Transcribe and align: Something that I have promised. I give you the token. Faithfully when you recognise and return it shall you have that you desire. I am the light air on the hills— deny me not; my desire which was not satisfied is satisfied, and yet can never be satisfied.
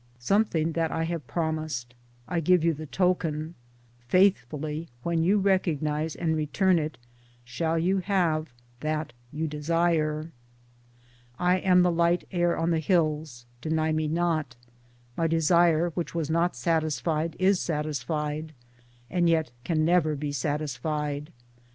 Something 0.17 0.71
that 0.71 0.91
I 0.91 1.03
have 1.03 1.27
promised. 1.27 1.93
I 2.27 2.39
give 2.39 2.63
you 2.63 2.73
the 2.73 2.87
token. 2.87 3.53
Faithfully 4.07 4.89
when 5.03 5.21
you 5.21 5.37
recognise 5.37 6.15
and 6.15 6.35
return 6.35 6.79
it 6.79 6.97
shall 7.45 7.77
you 7.77 7.99
have 7.99 8.51
that 8.79 9.13
you 9.31 9.47
desire. 9.47 10.31
I 11.37 11.57
am 11.57 11.83
the 11.83 11.91
light 11.91 12.23
air 12.31 12.57
on 12.57 12.71
the 12.71 12.79
hills— 12.79 13.45
deny 13.61 13.91
me 13.91 14.07
not; 14.07 14.55
my 15.15 15.27
desire 15.27 15.91
which 15.91 16.15
was 16.15 16.31
not 16.31 16.55
satisfied 16.55 17.35
is 17.37 17.59
satisfied, 17.59 18.53
and 19.07 19.29
yet 19.29 19.51
can 19.63 19.85
never 19.85 20.15
be 20.15 20.31
satisfied. 20.31 21.31